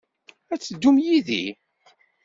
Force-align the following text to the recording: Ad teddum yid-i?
Ad 0.53 0.59
teddum 0.61 0.97
yid-i? 1.05 1.45